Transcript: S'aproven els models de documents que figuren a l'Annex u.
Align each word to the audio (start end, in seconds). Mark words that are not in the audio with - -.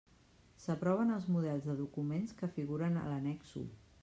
S'aproven 0.63 1.11
els 1.17 1.27
models 1.35 1.67
de 1.67 1.77
documents 1.83 2.37
que 2.41 2.53
figuren 2.59 2.99
a 3.03 3.09
l'Annex 3.13 3.55
u. 3.63 3.69